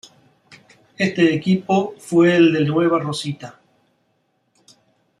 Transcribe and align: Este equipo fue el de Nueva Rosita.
Este 0.97 1.31
equipo 1.31 1.93
fue 1.99 2.35
el 2.35 2.53
de 2.53 2.65
Nueva 2.65 2.97
Rosita. 2.97 3.59